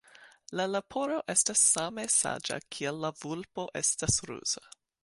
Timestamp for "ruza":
4.33-4.69